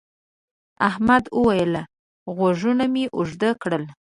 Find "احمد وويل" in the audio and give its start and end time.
0.89-1.73